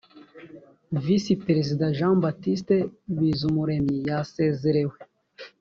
[1.03, 2.75] visi perezida jean baptiste
[3.17, 4.97] bizumuremyi yasezerewe